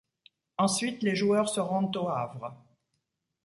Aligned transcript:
Ensuite, 0.57 1.03
les 1.03 1.15
joueurs 1.15 1.47
se 1.47 1.59
rendent 1.59 1.95
au 1.95 2.09
Havre. 2.09 2.57